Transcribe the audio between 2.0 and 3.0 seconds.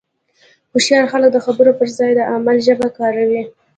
د عمل ژبه